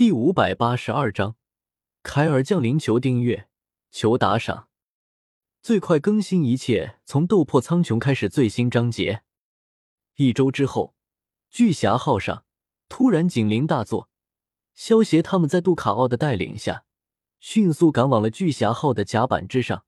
[0.00, 1.36] 第五百八十二章，
[2.02, 3.50] 凯尔降临，求订阅，
[3.90, 4.70] 求打赏，
[5.60, 8.26] 最快更新，一切从斗破苍穹开始。
[8.26, 9.24] 最新章节。
[10.16, 10.94] 一周之后，
[11.50, 12.46] 巨侠号上
[12.88, 14.08] 突然警铃大作，
[14.72, 16.86] 萧协他们在杜卡奥的带领下，
[17.38, 19.84] 迅速赶往了巨侠号的甲板之上。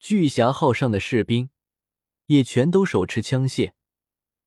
[0.00, 1.50] 巨侠号上的士兵
[2.26, 3.74] 也全都手持枪械，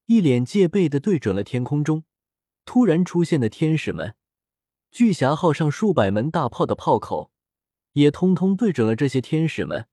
[0.08, 2.04] 一脸戒备的对准了天空中
[2.66, 4.18] 突然出现的天使们。
[4.94, 7.31] 巨侠号上数百门大炮的炮口
[7.94, 9.88] 也通通对准了这些天使们，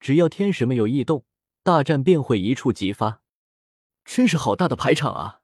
[0.00, 1.26] 只要天使们有异动，
[1.62, 3.20] 大战便会一触即发。
[4.06, 5.40] 真是好大的排场啊！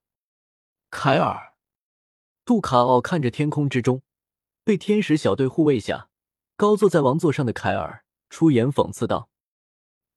[0.89, 1.53] 凯尔，
[2.47, 4.01] 杜卡奥看着天空之中
[4.65, 6.09] 被天使小队护卫下
[6.57, 9.29] 高坐在王座上的凯尔，出言讽刺道。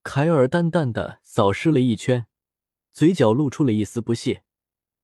[0.02, 2.26] 凯尔淡淡的扫视了一圈，
[2.94, 4.46] 嘴角露出了一丝不屑。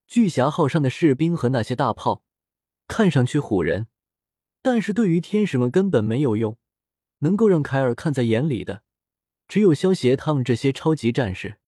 [0.07, 2.23] 巨侠号上的士兵和那些大炮。
[2.87, 3.87] 看上去唬人，
[4.61, 6.57] 但是对于天使们根本没有用。
[7.19, 8.83] 能够让凯尔看在眼里的，
[9.47, 11.59] 只有萧协他们这些超级战士。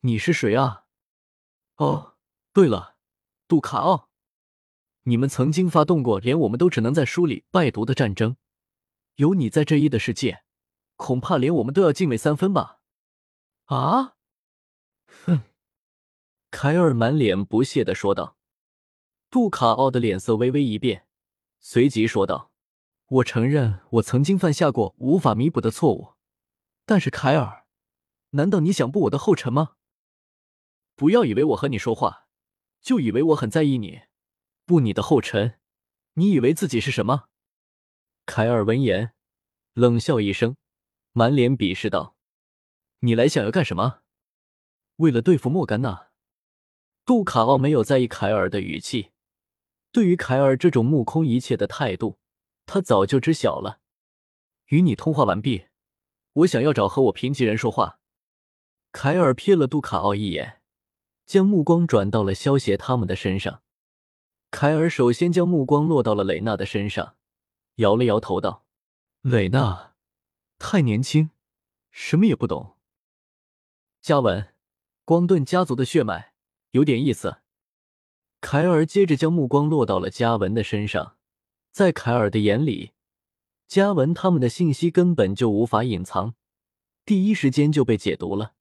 [0.00, 0.86] 你是谁啊？
[1.76, 2.16] 哦，
[2.52, 2.96] 对了，
[3.46, 4.08] 杜卡奥，
[5.04, 8.36] 你们曾经发动过连我们都只能在书里拜读的战争，
[9.14, 10.42] 有你在这一的世界，
[10.96, 12.80] 恐怕连我们都要敬畏三分吧？
[13.66, 14.16] 啊？
[15.24, 15.42] 哼！
[16.50, 18.36] 凯尔满脸不屑的说道。
[19.34, 21.08] 杜卡奥的脸色微微一变，
[21.58, 22.52] 随即说道
[23.18, 26.14] ：“我承认我曾经犯下过无法弥补的错误，
[26.86, 27.66] 但是凯尔，
[28.30, 29.72] 难道你想步我的后尘吗？
[30.94, 32.28] 不要以为我和你说话，
[32.80, 34.02] 就以为我很在意你。
[34.66, 35.58] 步你的后尘，
[36.12, 37.24] 你以为自己是什么？”
[38.26, 39.14] 凯尔闻言
[39.72, 40.56] 冷笑一声，
[41.10, 42.14] 满脸鄙视道
[43.02, 44.02] ：“你来想要干什么？
[44.98, 46.10] 为了对付莫甘娜？”
[47.04, 49.10] 杜卡奥没有在意凯尔的语气。
[49.94, 52.18] 对于凯尔这种目空一切的态度，
[52.66, 53.78] 他早就知晓了。
[54.66, 55.66] 与你通话完毕，
[56.32, 58.00] 我想要找和我平级人说话。
[58.90, 60.60] 凯尔瞥了杜卡奥一眼，
[61.24, 63.62] 将目光转到了萧协他们的身上。
[64.50, 67.14] 凯尔首先将目光落到了蕾娜的身上，
[67.76, 68.66] 摇了摇头道
[69.22, 69.94] ：“蕾娜
[70.58, 71.30] 太年轻，
[71.92, 72.76] 什么也不懂。
[74.00, 74.52] 嘉文，
[75.04, 76.34] 光盾家族的血脉
[76.72, 77.42] 有点意思。”
[78.46, 81.16] 凯尔接着将目光落到了嘉文的身上，
[81.72, 82.92] 在凯尔的眼里，
[83.66, 86.34] 嘉文他们的信息根本就无法隐藏，
[87.06, 88.52] 第一时间就被解读了。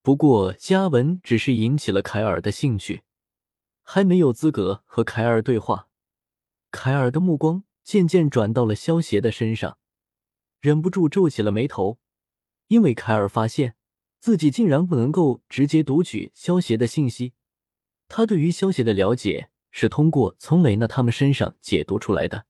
[0.00, 3.02] 不过，嘉文只是引起了凯尔的兴趣，
[3.82, 5.88] 还没有资格和凯尔对话。
[6.70, 9.76] 凯尔的目光渐渐转到了萧协的身上，
[10.62, 11.98] 忍不住皱起了眉头，
[12.68, 13.76] 因为凯尔发现
[14.18, 17.34] 自己竟然不能够直接读取萧协的信息。
[18.08, 22.46] 他对于消息的了解是通过从雷娜他们身上解读出来的。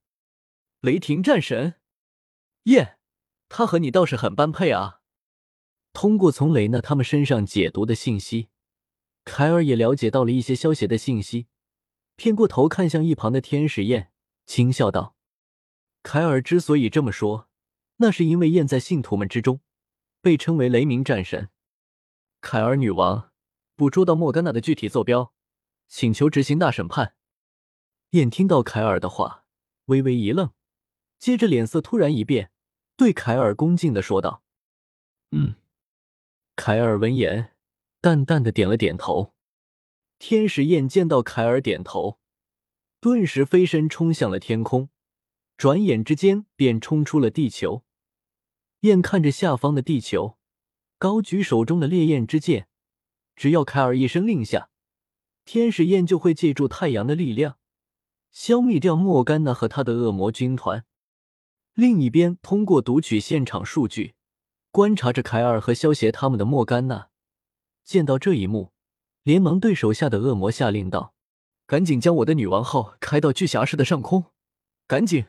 [0.81, 1.77] 雷霆战神，
[2.65, 2.99] 耶，
[3.49, 5.01] 他和你倒是很般配啊！
[5.95, 8.49] 通过从雷娜他们身上解读的信息，
[9.25, 11.47] 凯尔也了解到了一些消息的信息。
[12.17, 14.13] 偏过头看向一旁的天使燕，
[14.45, 15.17] 轻笑道
[16.03, 17.49] ：“凯尔之所以这么说，
[17.97, 19.61] 那是因为燕在信徒们之中
[20.21, 21.49] 被称为雷鸣战神。
[22.41, 23.33] 凯尔女王
[23.75, 25.33] 捕捉到莫甘娜的具体坐标。”
[25.97, 27.15] 请求执行大审判。
[28.11, 29.45] 燕听到凯尔的话，
[29.85, 30.51] 微微一愣，
[31.21, 32.51] 接着脸色突然一变，
[32.97, 34.43] 对凯尔恭敬的说道
[35.31, 35.55] ：“嗯。”
[36.57, 37.55] 凯尔闻言，
[38.01, 39.35] 淡淡的点了点头。
[40.19, 42.19] 天使燕见到凯尔点头，
[42.99, 44.89] 顿时飞身冲向了天空，
[45.57, 47.85] 转眼之间便冲出了地球。
[48.81, 50.39] 燕看着下方的地球，
[50.99, 52.67] 高举手中的烈焰之剑，
[53.37, 54.71] 只要凯尔一声令下。
[55.45, 57.59] 天使焰就会借助太阳的力量，
[58.31, 60.85] 消灭掉莫甘娜和他的恶魔军团。
[61.75, 64.15] 另一边，通过读取现场数据，
[64.71, 67.11] 观察着凯尔和萧协他们的莫甘娜，
[67.85, 68.73] 见到这一幕，
[69.23, 71.15] 连忙对手下的恶魔下令道
[71.67, 74.27] ：“赶紧将我的女王号开到巨侠市的上空，
[74.87, 75.27] 赶紧！”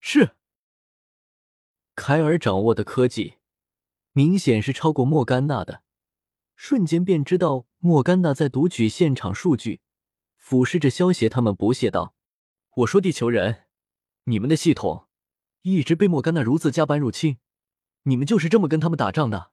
[0.00, 0.36] 是。
[1.96, 3.34] 凯尔掌握的科技，
[4.12, 5.82] 明显是超过莫甘娜的。
[6.60, 9.80] 瞬间便知道莫甘娜在读取现场数据，
[10.36, 12.16] 俯视着萧协他们，不屑道
[12.78, 13.66] ：“我说地球人，
[14.24, 15.06] 你们的系统
[15.62, 17.38] 一直被莫甘娜如此加班入侵，
[18.02, 19.52] 你们就是这么跟他们打仗的？”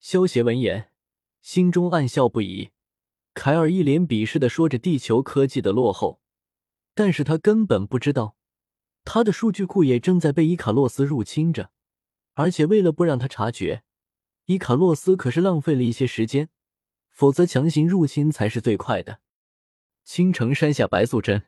[0.00, 0.90] 萧协闻言，
[1.42, 2.70] 心中暗笑不已。
[3.34, 6.22] 凯尔一脸鄙视的说着地球科技的落后，
[6.94, 8.38] 但是他根本不知道，
[9.04, 11.70] 他的数据库也正在被伊卡洛斯入侵着，
[12.32, 13.84] 而且为了不让他察觉。
[14.46, 16.48] 伊卡洛斯可是浪费了一些时间，
[17.08, 19.20] 否则强行入侵才是最快的。
[20.04, 21.46] 青城山下白素贞，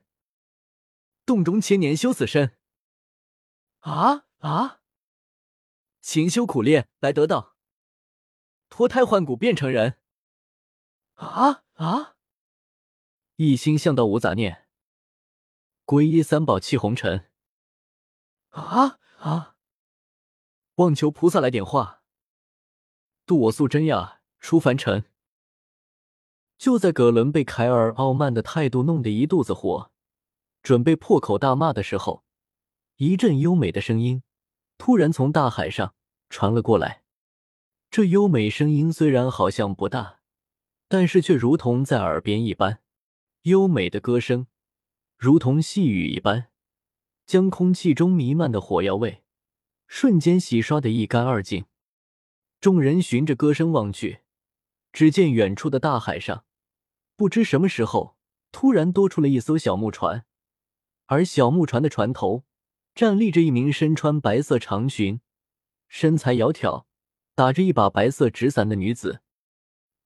[1.26, 2.56] 洞中千年修此身。
[3.80, 4.80] 啊啊！
[6.00, 7.56] 勤修苦练来得道，
[8.68, 9.98] 脱胎换骨变成人。
[11.14, 12.14] 啊啊！
[13.36, 14.68] 一心向道无杂念，
[15.84, 17.28] 皈依三宝弃红尘。
[18.50, 19.56] 啊啊！
[20.76, 22.03] 望求菩萨来点化，
[23.26, 25.04] 渡我素贞呀出凡尘。
[26.58, 29.90] 就在葛伦被凯尔傲慢的态度弄得一肚子火，
[30.62, 32.24] 准备破口大骂的时候，
[32.96, 34.22] 一阵优美的声音
[34.78, 35.94] 突然从大海上
[36.28, 37.02] 传了过来。
[37.90, 40.20] 这优美声音虽然好像不大，
[40.88, 42.80] 但是却如同在耳边一般。
[43.42, 44.46] 优美的歌声
[45.16, 46.48] 如同细雨一般，
[47.26, 49.22] 将空气中弥漫的火药味
[49.86, 51.66] 瞬间洗刷的一干二净。
[52.64, 54.20] 众人循着歌声望去，
[54.90, 56.46] 只见远处的大海上，
[57.14, 58.16] 不知什么时候
[58.52, 60.24] 突然多出了一艘小木船，
[61.04, 62.44] 而小木船的船头
[62.94, 65.20] 站立着一名身穿白色长裙、
[65.88, 66.84] 身材窈窕、
[67.34, 69.20] 打着一把白色纸伞的女子。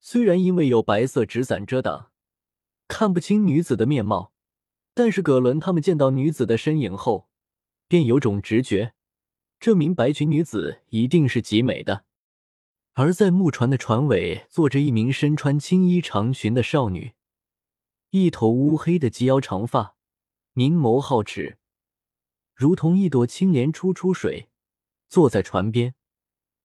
[0.00, 2.11] 虽然因为有白色纸伞遮挡，
[2.88, 4.32] 看不清女子的面貌，
[4.94, 7.28] 但是葛伦他们见到女子的身影后，
[7.87, 8.94] 便有种直觉，
[9.61, 12.06] 这名白裙女子一定是极美的。
[12.99, 17.12] 而在木船的船尾坐着一名身穿青衣长裙的少女，
[18.11, 19.95] 一头乌黑的及腰长发，
[20.53, 21.59] 明眸皓齿，
[22.56, 24.49] 如同一朵青莲初出水。
[25.09, 25.95] 坐在船边，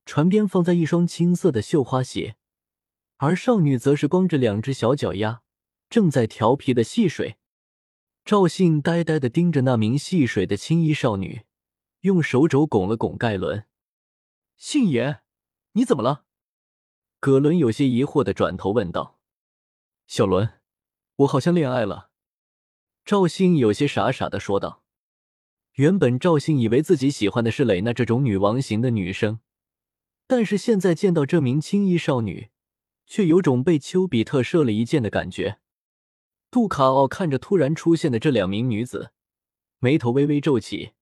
[0.04, 2.34] 船边放在一双青色的绣花鞋，
[3.18, 5.42] 而少女则是光着两只小脚丫。
[5.88, 7.36] 正在调皮的戏水，
[8.24, 11.42] 赵信呆呆的盯着那名戏水的青衣少女，
[12.00, 13.66] 用手肘拱了拱盖伦。
[14.56, 15.20] 信爷，
[15.74, 16.23] 你怎么了？
[17.24, 19.18] 葛伦有些疑惑的转头问道。
[20.06, 20.60] 小伦，
[21.16, 22.10] 我好像恋爱了。
[23.02, 24.82] 赵信有些傻傻的说道。
[25.76, 29.40] 原本赵信以为自己喜欢的是蕾娜这种女王型的女生，
[30.26, 32.50] 但是现在见到这名青衣少女，
[33.06, 35.60] 却有种被丘比特射了一箭的感觉。
[36.50, 39.12] 杜卡奥看着突然出现的这两名女子，
[39.78, 40.92] 眉头微微皱起。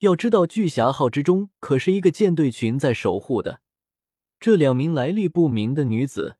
[0.00, 3.62] 要知道，巨侠号之中可是一个舰队群在守护的。
[4.38, 6.36] 这两名来历不明的女子，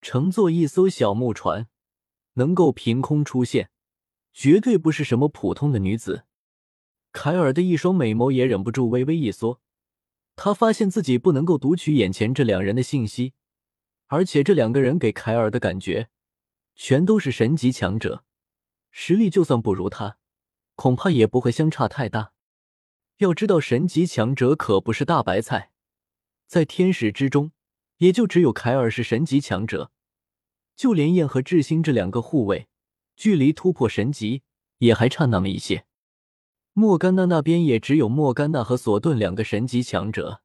[0.00, 1.68] 乘坐一艘小木船，
[2.34, 3.70] 能够凭空出现，
[4.32, 6.24] 绝对不是什么普通的女子。
[7.12, 9.60] 凯尔的一双美眸也忍不住微微一缩，
[10.34, 13.34] 他发现自己不能够读取眼前这两人的信息，
[14.06, 16.08] 而且这两个人给凯尔的感觉。
[16.74, 18.24] 全都是神级强者，
[18.90, 20.16] 实力就算不如他，
[20.74, 22.32] 恐怕也不会相差太大。
[23.18, 25.71] 要知道，神级强者可不是大白菜，
[26.52, 27.50] 在天使之中，
[27.96, 29.90] 也就只有凯尔是神级强者。
[30.76, 32.68] 就连燕和智星这两个护卫，
[33.16, 34.42] 距离突破神级
[34.76, 35.86] 也还差那么一些。
[36.74, 40.42] 莫甘娜那边也只有莫甘娜和索顿两个神级强者，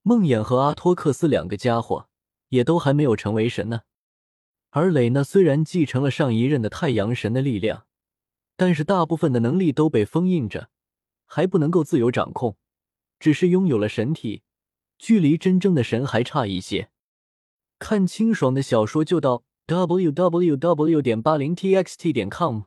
[0.00, 2.08] 梦魇和阿托克斯两个家伙
[2.48, 3.82] 也都还没有成为神呢。
[4.70, 7.84] 而蕾娜虽然继承了上一任的太阳神的力量，
[8.56, 10.70] 但是大部分的能力都被封印着，
[11.26, 12.56] 还不能够自由掌控，
[13.20, 14.44] 只是拥有了神体，
[15.02, 16.88] 距离真正的神还差一些。
[17.80, 21.02] 看清爽的小说就到 w w w.
[21.02, 22.60] 点八零 t x t 点 com。